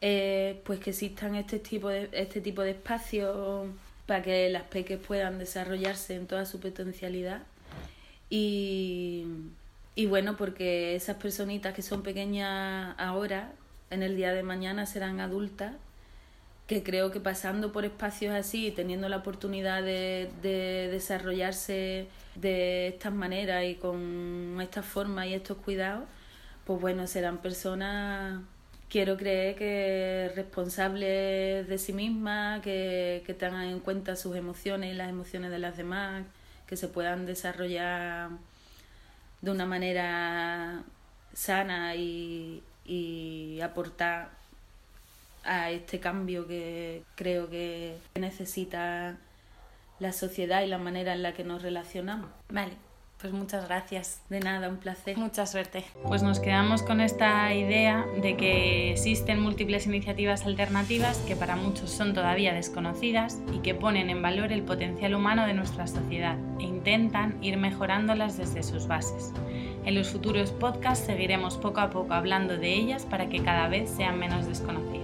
es 0.00 0.56
pues 0.64 0.80
que 0.80 0.90
existan 0.90 1.34
este 1.34 1.58
tipo 1.58 1.88
de, 1.88 2.08
este 2.12 2.40
tipo 2.40 2.62
de 2.62 2.72
espacios 2.72 3.68
para 4.06 4.22
que 4.22 4.48
las 4.50 4.64
peques 4.64 4.98
puedan 4.98 5.38
desarrollarse 5.38 6.14
en 6.14 6.26
toda 6.26 6.46
su 6.46 6.60
potencialidad. 6.60 7.42
Y 8.30 9.26
y 9.96 10.06
bueno, 10.06 10.36
porque 10.36 10.96
esas 10.96 11.16
personitas 11.16 11.72
que 11.74 11.82
son 11.82 12.02
pequeñas 12.02 12.94
ahora, 12.98 13.52
en 13.90 14.02
el 14.02 14.16
día 14.16 14.32
de 14.32 14.42
mañana 14.42 14.86
serán 14.86 15.20
adultas, 15.20 15.74
que 16.66 16.82
creo 16.82 17.10
que 17.10 17.20
pasando 17.20 17.72
por 17.72 17.84
espacios 17.84 18.34
así, 18.34 18.70
teniendo 18.70 19.08
la 19.08 19.18
oportunidad 19.18 19.82
de, 19.82 20.30
de 20.42 20.88
desarrollarse 20.90 22.08
de 22.36 22.88
estas 22.88 23.12
maneras 23.12 23.64
y 23.64 23.74
con 23.76 24.58
estas 24.60 24.86
formas 24.86 25.26
y 25.26 25.34
estos 25.34 25.58
cuidados, 25.58 26.04
pues 26.64 26.80
bueno, 26.80 27.06
serán 27.06 27.38
personas, 27.38 28.40
quiero 28.88 29.16
creer 29.16 29.56
que 29.56 30.32
responsables 30.34 31.68
de 31.68 31.78
sí 31.78 31.92
mismas, 31.92 32.62
que, 32.62 33.22
que 33.26 33.34
tengan 33.34 33.64
en 33.64 33.80
cuenta 33.80 34.16
sus 34.16 34.36
emociones 34.36 34.94
y 34.94 34.96
las 34.96 35.10
emociones 35.10 35.50
de 35.50 35.58
las 35.58 35.76
demás, 35.76 36.24
que 36.66 36.76
se 36.76 36.88
puedan 36.88 37.26
desarrollar 37.26 38.30
de 39.42 39.50
una 39.50 39.66
manera 39.66 40.82
sana 41.34 41.94
y, 41.96 42.62
y 42.86 43.60
aportar 43.60 44.30
a 45.44 45.70
este 45.70 46.00
cambio 46.00 46.46
que 46.46 47.02
creo 47.14 47.48
que 47.50 47.96
necesita 48.14 49.16
la 49.98 50.12
sociedad 50.12 50.62
y 50.62 50.66
la 50.66 50.78
manera 50.78 51.12
en 51.12 51.22
la 51.22 51.32
que 51.32 51.44
nos 51.44 51.62
relacionamos. 51.62 52.30
Vale, 52.48 52.72
pues 53.20 53.32
muchas 53.32 53.66
gracias. 53.66 54.20
De 54.28 54.40
nada, 54.40 54.68
un 54.68 54.76
placer. 54.76 55.16
Mucha 55.16 55.46
suerte. 55.46 55.84
Pues 56.06 56.22
nos 56.22 56.40
quedamos 56.40 56.82
con 56.82 57.00
esta 57.00 57.54
idea 57.54 58.04
de 58.20 58.36
que 58.36 58.92
existen 58.92 59.40
múltiples 59.40 59.86
iniciativas 59.86 60.44
alternativas 60.44 61.18
que 61.18 61.36
para 61.36 61.56
muchos 61.56 61.90
son 61.90 62.12
todavía 62.12 62.52
desconocidas 62.52 63.38
y 63.52 63.60
que 63.60 63.74
ponen 63.74 64.10
en 64.10 64.20
valor 64.20 64.52
el 64.52 64.62
potencial 64.62 65.14
humano 65.14 65.46
de 65.46 65.54
nuestra 65.54 65.86
sociedad 65.86 66.36
e 66.58 66.64
intentan 66.64 67.42
ir 67.42 67.56
mejorándolas 67.56 68.36
desde 68.36 68.62
sus 68.62 68.86
bases. 68.86 69.32
En 69.84 69.94
los 69.94 70.10
futuros 70.10 70.50
podcasts 70.50 71.06
seguiremos 71.06 71.56
poco 71.56 71.80
a 71.80 71.90
poco 71.90 72.14
hablando 72.14 72.56
de 72.56 72.74
ellas 72.74 73.06
para 73.06 73.28
que 73.28 73.42
cada 73.42 73.68
vez 73.68 73.90
sean 73.90 74.18
menos 74.18 74.46
desconocidas. 74.46 75.03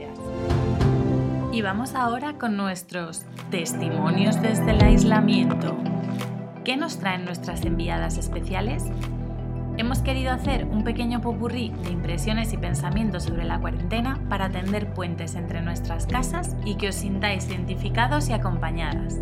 Y 1.53 1.63
vamos 1.63 1.97
ahora 1.97 2.35
con 2.35 2.57
nuestros 2.57 3.25
testimonios 3.51 4.41
desde 4.41 4.71
el 4.71 4.85
aislamiento. 4.85 5.77
¿Qué 6.65 6.77
nos 6.77 7.01
traen 7.01 7.25
nuestras 7.25 7.65
enviadas 7.65 8.19
especiales? 8.19 8.85
Hemos 9.77 9.99
querido 9.99 10.31
hacer 10.31 10.65
un 10.67 10.85
pequeño 10.85 11.21
popurrí 11.21 11.71
de 11.83 11.91
impresiones 11.91 12.53
y 12.53 12.57
pensamientos 12.57 13.25
sobre 13.25 13.45
la 13.45 13.59
cuarentena 13.59 14.21
para 14.29 14.49
tender 14.49 14.95
puentes 14.95 15.35
entre 15.35 15.61
nuestras 15.61 16.07
casas 16.07 16.55
y 16.65 16.77
que 16.77 16.91
os 16.91 16.95
sintáis 16.95 17.49
identificados 17.49 18.29
y 18.29 18.33
acompañadas. 18.33 19.19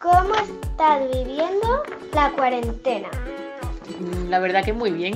¿Cómo 0.00 0.34
estás 0.34 1.00
viviendo 1.12 1.84
la 2.12 2.32
cuarentena? 2.32 3.08
La 4.28 4.40
verdad 4.40 4.64
que 4.64 4.72
muy 4.72 4.90
bien, 4.90 5.14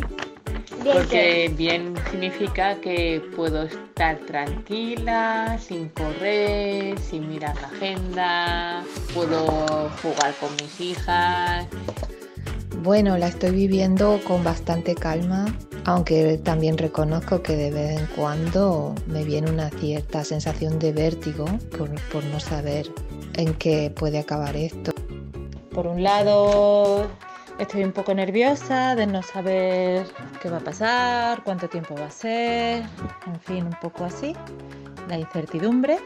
porque 0.84 1.52
bien 1.56 1.97
significa 2.10 2.74
que 2.80 3.22
puedo 3.36 3.64
estar 3.64 4.18
tranquila, 4.26 5.58
sin 5.58 5.88
correr, 5.90 6.98
sin 6.98 7.28
mirar 7.28 7.54
la 7.60 7.68
agenda, 7.68 8.84
puedo 9.14 9.90
jugar 10.02 10.34
con 10.40 10.50
mis 10.56 10.80
hijas. 10.80 11.66
Bueno, 12.82 13.18
la 13.18 13.28
estoy 13.28 13.50
viviendo 13.50 14.20
con 14.26 14.44
bastante 14.44 14.94
calma, 14.94 15.46
aunque 15.84 16.38
también 16.38 16.78
reconozco 16.78 17.42
que 17.42 17.56
de 17.56 17.70
vez 17.70 18.00
en 18.00 18.06
cuando 18.14 18.94
me 19.06 19.24
viene 19.24 19.50
una 19.50 19.70
cierta 19.70 20.24
sensación 20.24 20.78
de 20.78 20.92
vértigo 20.92 21.44
por, 21.76 21.90
por 22.10 22.24
no 22.24 22.40
saber 22.40 22.90
en 23.34 23.54
qué 23.54 23.92
puede 23.94 24.18
acabar 24.18 24.56
esto. 24.56 24.92
Por 25.70 25.86
un 25.86 26.02
lado, 26.02 27.08
estoy 27.58 27.84
un 27.84 27.92
poco 27.92 28.14
nerviosa 28.14 28.94
de 28.94 29.06
no 29.06 29.22
saber 29.22 30.06
qué 30.40 30.48
va 30.48 30.58
a 30.58 30.60
pasar, 30.60 31.42
cuánto 31.44 31.68
tiempo 31.68 31.94
va 31.94 32.06
a 32.06 32.10
ser, 32.10 32.84
en 33.26 33.40
fin, 33.40 33.64
un 33.66 33.76
poco 33.80 34.04
así. 34.04 34.34
La 35.08 35.18
incertidumbre 35.18 35.98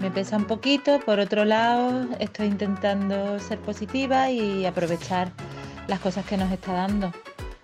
me 0.00 0.10
pesa 0.10 0.36
un 0.36 0.44
poquito. 0.44 1.00
Por 1.00 1.18
otro 1.18 1.44
lado, 1.44 2.06
estoy 2.18 2.46
intentando 2.46 3.38
ser 3.38 3.58
positiva 3.60 4.30
y 4.30 4.66
aprovechar 4.66 5.32
las 5.88 6.00
cosas 6.00 6.24
que 6.26 6.36
nos 6.36 6.52
está 6.52 6.72
dando, 6.72 7.12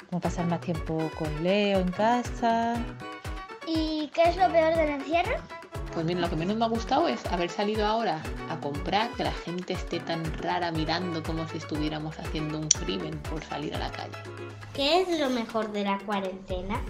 como 0.09 0.21
pasar 0.21 0.47
más 0.47 0.61
tiempo 0.61 1.11
con 1.19 1.43
Leo 1.43 1.81
en 1.81 1.91
casa. 1.93 2.75
¿Y 3.67 4.11
qué 4.15 4.23
es 4.31 4.37
lo 4.37 4.51
peor 4.51 4.75
del 4.77 4.91
encierro? 4.91 5.37
Pues 5.97 6.05
mira, 6.05 6.21
lo 6.21 6.29
que 6.29 6.37
menos 6.37 6.59
me 6.59 6.67
ha 6.67 6.69
gustado 6.69 7.09
es 7.09 7.25
haber 7.33 7.49
salido 7.49 7.87
ahora 7.87 8.21
a 8.51 8.61
comprar, 8.61 9.09
que 9.13 9.25
la 9.25 9.33
gente 9.33 9.73
esté 9.73 9.99
tan 9.99 10.23
rara 10.43 10.71
mirando 10.71 11.23
como 11.23 11.49
si 11.49 11.57
estuviéramos 11.57 12.19
haciendo 12.19 12.59
un 12.59 12.69
crimen 12.69 13.19
por 13.31 13.43
salir 13.43 13.75
a 13.75 13.79
la 13.79 13.91
calle. 13.91 14.13
¿Qué 14.75 15.01
es 15.01 15.19
lo 15.19 15.31
mejor 15.31 15.73
de 15.73 15.85
la 15.85 15.99
cuarentena? 16.05 16.83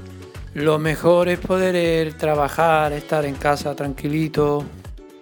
Lo 0.54 0.80
mejor 0.80 1.28
es 1.28 1.38
poder 1.38 2.14
trabajar, 2.14 2.92
estar 2.94 3.24
en 3.26 3.36
casa 3.36 3.76
tranquilito. 3.76 4.64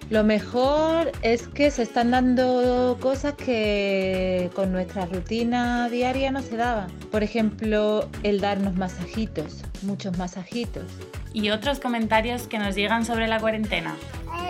Lo 0.09 0.23
mejor 0.23 1.11
es 1.23 1.47
que 1.47 1.71
se 1.71 1.81
están 1.81 2.11
dando 2.11 2.97
cosas 3.01 3.33
que 3.33 4.51
con 4.53 4.71
nuestra 4.71 5.07
rutina 5.07 5.89
diaria 5.89 6.31
no 6.31 6.43
se 6.43 6.57
daban. 6.57 6.91
Por 7.11 7.23
ejemplo, 7.23 8.07
el 8.21 8.39
darnos 8.39 8.75
masajitos, 8.75 9.63
muchos 9.81 10.15
masajitos. 10.17 10.85
Y 11.33 11.49
otros 11.49 11.79
comentarios 11.79 12.47
que 12.47 12.59
nos 12.59 12.75
llegan 12.75 13.03
sobre 13.03 13.27
la 13.27 13.39
cuarentena. 13.39 13.95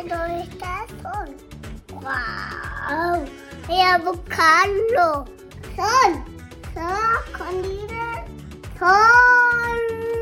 ¿Dónde 0.08 0.44
está 0.44 0.86
sol? 1.02 1.36
¡Wow! 1.94 3.26
Voy 3.68 3.80
a 3.80 3.98
buscarlo. 3.98 5.26
¡Sol! 5.76 6.24
¡Sol! 6.74 7.16
escondida. 7.28 8.26
¡Sol! 8.78 10.15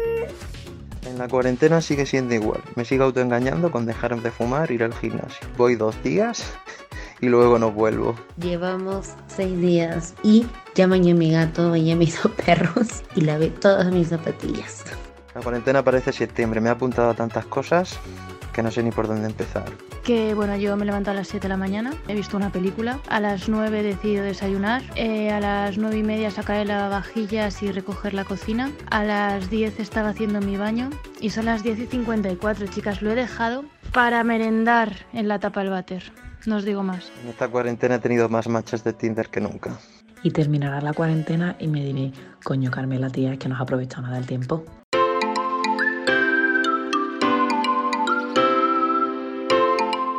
En 1.06 1.18
la 1.18 1.28
cuarentena 1.28 1.82
sigue 1.82 2.06
siendo 2.06 2.34
igual. 2.34 2.62
Me 2.76 2.86
sigo 2.86 3.04
autoengañando 3.04 3.72
con 3.72 3.86
dejar 3.86 4.20
de 4.22 4.32
fumar, 4.32 4.72
ir 4.72 4.84
al 4.84 4.94
gimnasio. 4.94 5.48
Voy 5.58 5.76
dos 5.76 6.02
días 6.04 6.44
y 7.22 7.28
luego 7.28 7.60
no 7.60 7.72
vuelvo. 7.72 8.16
Llevamos 8.38 9.13
seis 9.28 9.60
días 9.60 10.13
y 10.24 10.46
ya 10.76 10.88
bañé 10.88 11.12
a 11.12 11.16
mi 11.16 11.32
gato, 11.32 11.70
bañé 11.70 11.96
mis 11.96 12.22
dos 12.24 12.32
perros 12.32 13.04
y 13.16 13.22
lavé 13.22 13.50
todas 13.50 13.92
mis 13.92 14.10
zapatillas. 14.10 14.84
La 15.36 15.42
cuarentena 15.42 15.84
parece 15.84 16.13
septiembre. 16.13 16.62
Me 16.62 16.70
ha 16.70 16.74
apuntado 16.74 17.10
a 17.10 17.13
tantas 17.16 17.46
cosas 17.46 18.00
que 18.54 18.63
no 18.63 18.72
sé 18.72 18.84
ni 18.84 18.92
por 18.92 19.08
dónde 19.08 19.28
empezar. 19.28 19.66
Que 20.04 20.34
bueno, 20.34 20.56
yo 20.56 20.78
me 20.78 20.86
levanto 20.86 21.12
a 21.12 21.13
las 21.13 21.28
7 21.28 21.44
de 21.44 21.50
la 21.50 21.58
mañana, 21.58 21.94
he 22.08 22.16
visto 22.16 22.38
una 22.38 22.52
película, 22.52 23.00
a 23.10 23.20
las 23.20 23.50
9 23.50 23.80
he 23.80 23.84
decidido 23.84 24.24
desayunar, 24.24 24.84
eh, 24.96 25.32
a 25.32 25.39
las 25.39 25.78
9 25.78 25.98
y 25.98 26.04
media 26.04 26.32
sacar 26.32 26.66
lavavajillas 26.66 27.62
y 27.63 27.72
recoger 27.72 28.13
la 28.13 28.24
cocina, 28.24 28.72
a 28.92 29.04
las 29.04 29.50
10 29.50 29.80
estaba 29.80 30.10
haciendo 30.10 30.39
mi 30.39 30.58
baño 30.58 30.89
y 31.20 31.32
son 31.32 31.46
las 31.46 31.63
10 31.63 31.80
y 31.80 31.86
54, 31.88 32.68
chicas, 32.68 33.02
lo 33.02 33.12
he 33.12 33.16
dejado 33.16 33.66
para 33.92 34.24
merendar 34.24 34.94
en 35.13 35.28
la 35.28 35.39
tapa 35.39 35.62
del 35.62 35.72
váter, 35.72 36.12
no 36.46 36.58
os 36.58 36.66
digo 36.66 36.84
más. 36.84 37.12
En 37.24 37.30
esta 37.30 37.48
cuarentena 37.48 37.96
he 37.96 38.00
tenido 38.00 38.30
más 38.30 38.48
matches 38.48 38.84
de 38.84 38.94
Tinder 38.94 39.30
que 39.30 39.42
nunca. 39.42 39.78
Y 40.24 40.32
terminará 40.32 40.80
la 40.82 40.94
cuarentena 40.94 41.56
y 41.60 41.68
me 41.68 41.84
diré, 41.84 42.12
coño 42.44 42.72
Carmela 42.72 43.10
tía, 43.10 43.34
es 43.34 43.39
que 43.39 43.50
no 43.50 43.56
has 43.56 43.62
aprovechado 43.62 44.04
nada 44.04 44.16
del 44.16 44.26
tiempo. 44.26 44.63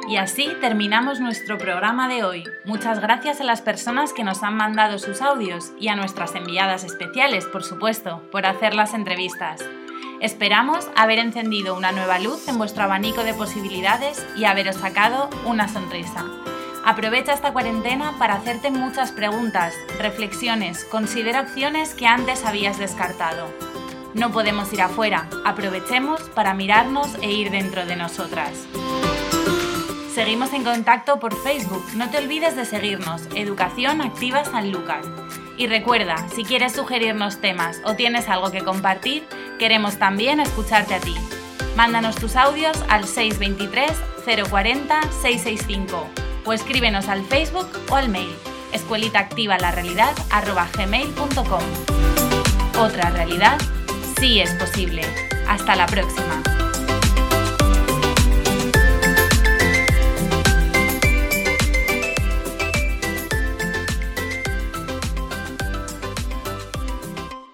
Y 0.07 0.17
así 0.17 0.51
terminamos 0.61 1.19
nuestro 1.19 1.57
programa 1.57 2.09
de 2.09 2.25
hoy. 2.25 2.45
Muchas 2.65 3.01
gracias 3.01 3.41
a 3.41 3.45
las 3.45 3.63
personas 3.63 4.13
que 4.13 4.23
nos 4.23 4.43
han 4.43 4.55
mandado 4.55 4.99
sus 4.99 5.23
audios 5.23 5.73
y 5.81 5.89
a 5.89 5.97
nuestras 5.97 6.35
enviadas 6.35 6.85
especiales, 6.85 7.47
por 7.47 7.65
supuesto, 7.65 8.23
por 8.31 8.45
hacer 8.45 8.75
las 8.75 8.93
entrevistas. 8.93 9.65
Esperamos 10.21 10.89
haber 10.95 11.19
encendido 11.19 11.75
una 11.75 11.91
nueva 11.91 12.19
luz 12.19 12.49
en 12.49 12.59
vuestro 12.59 12.85
abanico 12.85 13.25
de 13.25 13.33
posibilidades 13.33 14.25
y 14.37 14.45
haberos 14.45 14.77
sacado 14.77 15.31
una 15.47 15.69
sonrisa. 15.69 16.25
Aprovecha 16.85 17.33
esta 17.33 17.55
cuarentena 17.55 18.15
para 18.19 18.35
hacerte 18.35 18.71
muchas 18.71 19.11
preguntas, 19.11 19.73
reflexiones, 19.99 20.85
considera 20.85 21.41
opciones 21.41 21.95
que 21.95 22.07
antes 22.07 22.45
habías 22.45 22.79
descartado. 22.79 23.49
No 24.13 24.33
podemos 24.33 24.71
ir 24.75 24.83
afuera, 24.83 25.29
aprovechemos 25.47 26.21
para 26.35 26.53
mirarnos 26.53 27.09
e 27.23 27.33
ir 27.33 27.51
dentro 27.51 27.87
de 27.87 27.97
nosotras. 27.97 28.67
Seguimos 30.15 30.53
en 30.53 30.63
contacto 30.63 31.19
por 31.19 31.35
Facebook. 31.43 31.85
No 31.97 32.09
te 32.09 32.19
olvides 32.19 32.55
de 32.55 32.65
seguirnos, 32.65 33.23
Educación 33.35 34.01
Activa 34.01 34.45
San 34.45 34.71
Lucas. 34.71 35.05
Y 35.57 35.67
recuerda, 35.67 36.29
si 36.29 36.45
quieres 36.45 36.73
sugerirnos 36.73 37.41
temas 37.41 37.81
o 37.85 37.95
tienes 37.97 38.29
algo 38.29 38.53
que 38.53 38.63
compartir, 38.63 39.27
queremos 39.59 39.99
también 39.99 40.39
escucharte 40.39 40.95
a 40.95 41.01
ti. 41.01 41.17
Mándanos 41.77 42.15
tus 42.15 42.37
audios 42.37 42.77
al 42.89 43.05
623 43.05 43.91
040 44.49 45.01
665 45.03 46.07
o 46.45 46.53
escríbenos 46.53 47.09
al 47.09 47.25
Facebook 47.25 47.69
o 47.91 47.97
al 47.97 48.09
mail 48.09 48.31
escuelita 48.73 49.19
activa 49.21 49.59
la 49.59 49.73
realidad 49.73 50.15
gmail.com. 50.77 51.63
Otra 52.79 53.11
realidad 53.11 53.59
sí 54.19 54.41
es 54.41 54.53
posible. 54.55 55.03
Hasta 55.49 55.75
la 55.75 55.87
próxima. 55.87 56.64